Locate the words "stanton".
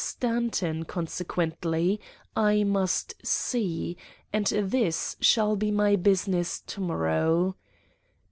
0.03-0.83